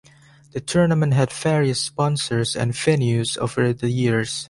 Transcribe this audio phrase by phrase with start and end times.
[0.53, 4.39] The tournament had various sponsors and venues over the years.